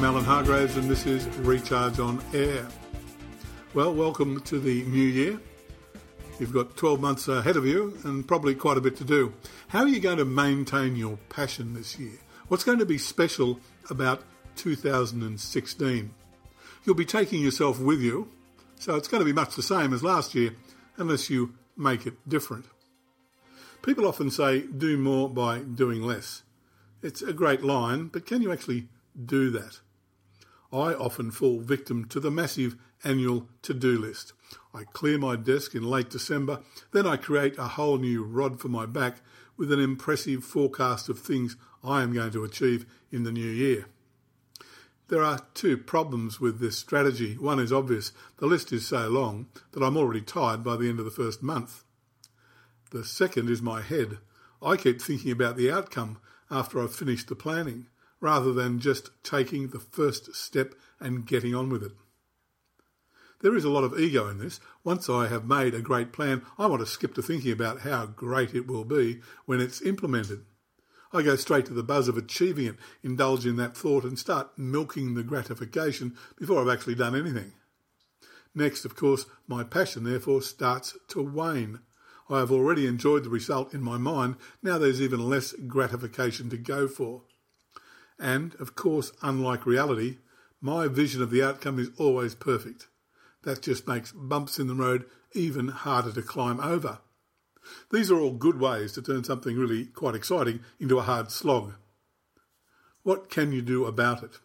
I'm 0.00 0.06
Alan 0.06 0.24
Hargraves, 0.24 0.78
and 0.78 0.88
this 0.88 1.04
is 1.04 1.26
Recharge 1.40 1.98
on 1.98 2.22
Air. 2.32 2.66
Well, 3.74 3.92
welcome 3.92 4.40
to 4.44 4.58
the 4.58 4.82
new 4.84 5.04
year. 5.04 5.38
You've 6.38 6.54
got 6.54 6.74
12 6.74 7.02
months 7.02 7.28
ahead 7.28 7.58
of 7.58 7.66
you 7.66 7.98
and 8.04 8.26
probably 8.26 8.54
quite 8.54 8.78
a 8.78 8.80
bit 8.80 8.96
to 8.96 9.04
do. 9.04 9.34
How 9.68 9.80
are 9.80 9.88
you 9.88 10.00
going 10.00 10.16
to 10.16 10.24
maintain 10.24 10.96
your 10.96 11.18
passion 11.28 11.74
this 11.74 11.98
year? 11.98 12.14
What's 12.48 12.64
going 12.64 12.78
to 12.78 12.86
be 12.86 12.96
special 12.96 13.60
about 13.90 14.22
2016? 14.56 16.14
You'll 16.86 16.94
be 16.94 17.04
taking 17.04 17.42
yourself 17.42 17.78
with 17.78 18.00
you, 18.00 18.30
so 18.76 18.94
it's 18.94 19.06
going 19.06 19.20
to 19.20 19.26
be 19.26 19.34
much 19.34 19.54
the 19.54 19.62
same 19.62 19.92
as 19.92 20.02
last 20.02 20.34
year 20.34 20.54
unless 20.96 21.28
you 21.28 21.52
make 21.76 22.06
it 22.06 22.14
different. 22.26 22.64
People 23.82 24.06
often 24.06 24.30
say, 24.30 24.60
do 24.60 24.96
more 24.96 25.28
by 25.28 25.58
doing 25.58 26.00
less. 26.00 26.42
It's 27.02 27.20
a 27.20 27.34
great 27.34 27.62
line, 27.62 28.06
but 28.06 28.24
can 28.24 28.40
you 28.40 28.50
actually 28.50 28.88
do 29.22 29.50
that? 29.50 29.80
I 30.72 30.94
often 30.94 31.30
fall 31.30 31.60
victim 31.60 32.04
to 32.06 32.20
the 32.20 32.30
massive 32.30 32.76
annual 33.02 33.48
to 33.62 33.74
do 33.74 33.98
list. 33.98 34.32
I 34.72 34.84
clear 34.84 35.18
my 35.18 35.36
desk 35.36 35.74
in 35.74 35.82
late 35.82 36.10
December, 36.10 36.60
then 36.92 37.06
I 37.06 37.16
create 37.16 37.58
a 37.58 37.68
whole 37.68 37.98
new 37.98 38.22
rod 38.22 38.60
for 38.60 38.68
my 38.68 38.86
back 38.86 39.20
with 39.56 39.72
an 39.72 39.80
impressive 39.80 40.44
forecast 40.44 41.08
of 41.08 41.18
things 41.18 41.56
I 41.82 42.02
am 42.02 42.12
going 42.12 42.30
to 42.32 42.44
achieve 42.44 42.86
in 43.10 43.24
the 43.24 43.32
new 43.32 43.50
year. 43.50 43.86
There 45.08 45.24
are 45.24 45.40
two 45.54 45.76
problems 45.76 46.40
with 46.40 46.60
this 46.60 46.78
strategy. 46.78 47.34
One 47.34 47.58
is 47.58 47.72
obvious 47.72 48.12
the 48.36 48.46
list 48.46 48.72
is 48.72 48.86
so 48.86 49.08
long 49.08 49.48
that 49.72 49.82
I'm 49.82 49.96
already 49.96 50.20
tired 50.20 50.62
by 50.62 50.76
the 50.76 50.88
end 50.88 51.00
of 51.00 51.04
the 51.04 51.10
first 51.10 51.42
month. 51.42 51.82
The 52.92 53.04
second 53.04 53.50
is 53.50 53.60
my 53.60 53.82
head. 53.82 54.18
I 54.62 54.76
keep 54.76 55.02
thinking 55.02 55.32
about 55.32 55.56
the 55.56 55.70
outcome 55.70 56.18
after 56.48 56.80
I've 56.80 56.94
finished 56.94 57.28
the 57.28 57.34
planning, 57.34 57.86
rather 58.20 58.52
than 58.52 58.78
just 58.78 59.10
taking 59.22 59.68
the 59.68 59.80
first 59.80 60.34
step 60.34 60.74
and 61.00 61.26
getting 61.26 61.54
on 61.54 61.70
with 61.70 61.82
it. 61.82 61.92
There 63.40 63.56
is 63.56 63.64
a 63.64 63.70
lot 63.70 63.84
of 63.84 63.98
ego 63.98 64.28
in 64.28 64.38
this. 64.38 64.60
Once 64.84 65.08
I 65.08 65.28
have 65.28 65.46
made 65.46 65.74
a 65.74 65.80
great 65.80 66.12
plan, 66.12 66.42
I 66.58 66.66
want 66.66 66.80
to 66.80 66.86
skip 66.86 67.14
to 67.14 67.22
thinking 67.22 67.52
about 67.52 67.80
how 67.80 68.06
great 68.06 68.54
it 68.54 68.66
will 68.66 68.84
be 68.84 69.20
when 69.46 69.60
it's 69.60 69.80
implemented. 69.80 70.44
I 71.12 71.22
go 71.22 71.36
straight 71.36 71.66
to 71.66 71.72
the 71.72 71.82
buzz 71.82 72.06
of 72.06 72.16
achieving 72.16 72.66
it, 72.66 72.76
indulge 73.02 73.46
in 73.46 73.56
that 73.56 73.76
thought, 73.76 74.04
and 74.04 74.18
start 74.18 74.56
milking 74.58 75.14
the 75.14 75.24
gratification 75.24 76.16
before 76.38 76.60
I've 76.60 76.68
actually 76.68 76.94
done 76.94 77.16
anything. 77.16 77.52
Next, 78.54 78.84
of 78.84 78.94
course, 78.94 79.26
my 79.48 79.64
passion 79.64 80.04
therefore 80.04 80.42
starts 80.42 80.96
to 81.08 81.22
wane. 81.22 81.80
I 82.28 82.38
have 82.40 82.52
already 82.52 82.86
enjoyed 82.86 83.24
the 83.24 83.30
result 83.30 83.74
in 83.74 83.82
my 83.82 83.96
mind, 83.96 84.36
now 84.62 84.78
there's 84.78 85.00
even 85.00 85.28
less 85.28 85.52
gratification 85.66 86.50
to 86.50 86.56
go 86.56 86.86
for. 86.86 87.22
And, 88.20 88.54
of 88.56 88.76
course, 88.76 89.12
unlike 89.22 89.64
reality, 89.64 90.18
my 90.60 90.88
vision 90.88 91.22
of 91.22 91.30
the 91.30 91.42
outcome 91.42 91.78
is 91.78 91.90
always 91.96 92.34
perfect. 92.34 92.88
That 93.44 93.62
just 93.62 93.88
makes 93.88 94.12
bumps 94.12 94.58
in 94.58 94.66
the 94.66 94.74
road 94.74 95.06
even 95.32 95.68
harder 95.68 96.12
to 96.12 96.22
climb 96.22 96.60
over. 96.60 96.98
These 97.90 98.10
are 98.10 98.20
all 98.20 98.32
good 98.32 98.60
ways 98.60 98.92
to 98.92 99.02
turn 99.02 99.24
something 99.24 99.56
really 99.56 99.86
quite 99.86 100.14
exciting 100.14 100.60
into 100.78 100.98
a 100.98 101.02
hard 101.02 101.30
slog. 101.30 101.74
What 103.02 103.30
can 103.30 103.52
you 103.52 103.62
do 103.62 103.86
about 103.86 104.22
it? 104.22 104.38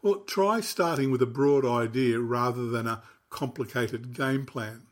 Well, 0.00 0.20
try 0.20 0.60
starting 0.60 1.10
with 1.10 1.20
a 1.20 1.26
broad 1.26 1.66
idea 1.66 2.20
rather 2.20 2.66
than 2.66 2.86
a 2.86 3.02
complicated 3.28 4.14
game 4.14 4.46
plan. 4.46 4.86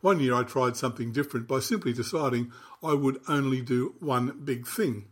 One 0.00 0.18
year 0.18 0.34
I 0.34 0.42
tried 0.42 0.76
something 0.76 1.12
different 1.12 1.46
by 1.46 1.60
simply 1.60 1.92
deciding 1.92 2.52
I 2.82 2.94
would 2.94 3.20
only 3.28 3.60
do 3.60 3.94
one 4.00 4.40
big 4.44 4.66
thing. 4.66 5.06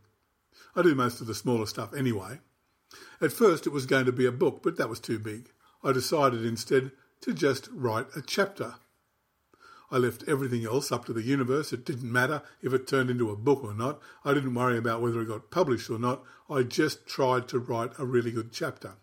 I 0.75 0.83
do 0.83 0.95
most 0.95 1.21
of 1.21 1.27
the 1.27 1.35
smaller 1.35 1.67
stuff 1.67 1.95
anyway. 1.95 2.41
At 3.21 3.33
first 3.33 3.67
it 3.67 3.73
was 3.73 3.87
going 3.87 4.07
to 4.07 4.13
be 4.13 4.27
a 4.27 4.33
book, 4.33 4.61
but 4.63 4.77
that 4.77 4.89
was 4.89 5.01
too 5.01 5.19
big. 5.19 5.51
I 5.83 5.93
decided 5.93 6.45
instead 6.45 6.93
to 7.23 7.33
just 7.33 7.69
write 7.73 8.07
a 8.17 8.23
chapter. 8.23 8.75
I 9.91 9.99
left 9.99 10.29
everything 10.29 10.65
else 10.65 10.93
up 10.93 11.05
to 11.07 11.13
the 11.13 11.23
universe. 11.23 11.73
It 11.73 11.85
didn't 11.85 12.13
matter 12.13 12.43
if 12.63 12.73
it 12.73 12.87
turned 12.87 13.11
into 13.11 13.31
a 13.31 13.37
book 13.37 13.65
or 13.65 13.75
not. 13.75 14.01
I 14.25 14.35
didn't 14.35 14.55
worry 14.55 14.79
about 14.79 15.03
whether 15.03 15.21
it 15.21 15.27
got 15.27 15.51
published 15.51 15.91
or 15.91 15.99
not. 15.99 16.23
I 16.49 16.63
just 16.63 17.07
tried 17.07 17.49
to 17.49 17.59
write 17.59 17.99
a 17.99 18.07
really 18.07 18.31
good 18.31 18.53
chapter. 18.53 18.95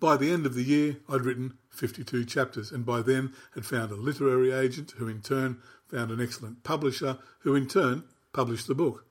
By 0.00 0.16
the 0.16 0.30
end 0.30 0.46
of 0.46 0.54
the 0.54 0.62
year, 0.62 0.98
I'd 1.08 1.24
written 1.24 1.58
52 1.70 2.24
chapters, 2.24 2.70
and 2.70 2.86
by 2.86 3.02
then 3.02 3.32
had 3.54 3.66
found 3.66 3.90
a 3.90 3.96
literary 3.96 4.52
agent 4.52 4.92
who 4.96 5.08
in 5.08 5.22
turn 5.22 5.58
found 5.88 6.10
an 6.10 6.20
excellent 6.20 6.62
publisher 6.62 7.18
who 7.40 7.54
in 7.54 7.66
turn 7.66 8.04
published 8.32 8.66
the 8.66 8.74
book. 8.74 9.06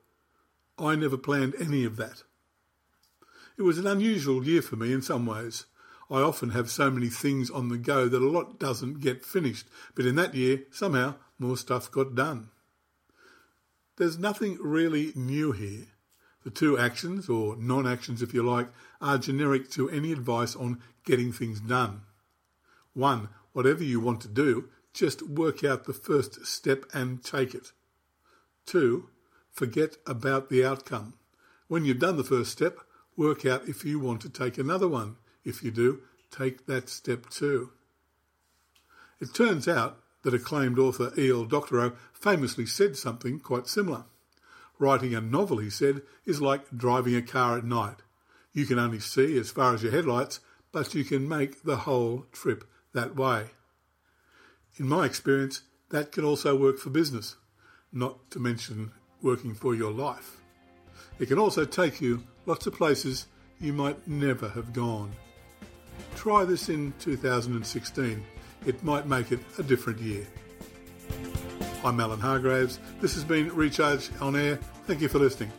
I 0.78 0.96
never 0.96 1.18
planned 1.18 1.56
any 1.60 1.84
of 1.84 1.98
that. 1.98 2.24
It 3.58 3.64
was 3.64 3.78
an 3.78 3.88
unusual 3.88 4.46
year 4.46 4.62
for 4.62 4.76
me 4.76 4.94
in 4.94 5.02
some 5.02 5.26
ways. 5.26 5.66
I 6.10 6.22
often 6.22 6.52
have 6.52 6.70
so 6.70 6.92
many 6.92 7.10
things 7.10 7.50
on 7.50 7.70
the 7.70 7.78
go 7.78 8.08
that 8.08 8.22
a 8.22 8.30
lot 8.30 8.60
doesn't 8.60 9.02
get 9.02 9.26
finished, 9.26 9.68
but 9.96 10.06
in 10.06 10.16
that 10.16 10.36
year, 10.36 10.64
somehow, 10.72 11.16
more 11.40 11.58
stuff 11.58 11.92
got 11.92 12.16
done. 12.16 12.50
There's 13.98 14.20
nothing 14.20 14.58
really 14.62 15.12
new 15.16 15.52
here. 15.52 15.88
The 16.44 16.52
two 16.52 16.78
actions, 16.78 17.28
or 17.28 17.58
non 17.58 17.88
actions 17.88 18.22
if 18.22 18.34
you 18.34 18.44
like, 18.44 18.70
are 19.02 19.18
generic 19.18 19.70
to 19.72 19.90
any 19.90 20.12
advice 20.12 20.56
on 20.56 20.82
getting 21.04 21.34
things 21.34 21.60
done. 21.60 22.02
One, 22.94 23.30
whatever 23.52 23.84
you 23.84 24.00
want 24.00 24.22
to 24.22 24.28
do, 24.28 24.70
just 24.94 25.22
work 25.24 25.64
out 25.64 25.86
the 25.86 25.94
first 25.94 26.46
step 26.46 26.86
and 26.94 27.24
take 27.24 27.54
it. 27.54 27.74
Two, 28.66 29.10
forget 29.58 29.98
about 30.06 30.50
the 30.50 30.64
outcome. 30.64 31.16
When 31.68 31.84
you've 31.84 32.00
done 32.00 32.16
the 32.16 32.24
first 32.24 32.52
step, 32.52 32.78
work 33.18 33.44
out 33.44 33.68
if 33.68 33.84
you 33.84 34.00
want 34.00 34.22
to 34.22 34.30
take 34.30 34.58
another 34.58 34.88
one. 34.88 35.18
If 35.44 35.64
you 35.64 35.72
do, 35.72 36.02
take 36.30 36.68
that 36.68 36.90
step 36.90 37.30
too. 37.30 37.72
It 39.20 39.34
turns 39.34 39.68
out 39.68 39.98
that 40.24 40.36
acclaimed 40.36 40.78
author 40.78 41.12
E.L. 41.18 41.46
Doctorow 41.46 41.94
famously 42.14 42.68
said 42.68 42.98
something 42.98 43.40
quite 43.40 43.68
similar. 43.68 44.06
Writing 44.78 45.16
a 45.16 45.22
novel, 45.22 45.58
he 45.58 45.72
said, 45.72 46.04
is 46.24 46.40
like 46.40 46.70
driving 46.76 47.16
a 47.16 47.22
car 47.24 47.58
at 47.58 47.64
night. 47.64 47.98
You 48.54 48.68
can 48.68 48.78
only 48.78 49.00
see 49.00 49.38
as 49.40 49.50
far 49.50 49.74
as 49.74 49.82
your 49.82 49.92
headlights, 49.92 50.40
but 50.72 50.94
you 50.94 51.04
can 51.04 51.28
make 51.28 51.64
the 51.64 51.78
whole 51.78 52.28
trip 52.32 52.64
that 52.94 53.16
way. 53.16 53.48
In 54.78 54.88
my 54.88 55.06
experience, 55.06 55.64
that 55.90 56.12
can 56.12 56.24
also 56.24 56.56
work 56.56 56.78
for 56.78 56.92
business, 56.92 57.38
not 57.92 58.30
to 58.32 58.40
mention 58.40 58.92
working 59.22 59.54
for 59.54 59.76
your 59.76 59.92
life. 59.92 60.38
It 61.20 61.28
can 61.28 61.40
also 61.40 61.66
take 61.66 62.02
you 62.02 62.24
lots 62.46 62.68
of 62.68 62.74
places 62.74 63.28
you 63.60 63.74
might 63.74 64.08
never 64.08 64.50
have 64.50 64.74
gone. 64.74 65.12
Try 66.16 66.46
this 66.46 66.70
in 66.70 66.94
2016. 67.00 68.24
It 68.66 68.84
might 68.84 69.08
make 69.08 69.32
it 69.32 69.40
a 69.58 69.64
different 69.64 70.00
year. 70.00 70.28
I'm 71.84 72.00
Alan 72.00 72.20
Hargraves. 72.20 72.80
This 73.02 73.14
has 73.14 73.24
been 73.24 73.56
Recharge 73.56 74.10
on 74.20 74.36
Air. 74.36 74.58
Thank 74.86 75.02
you 75.02 75.08
for 75.08 75.20
listening. 75.20 75.52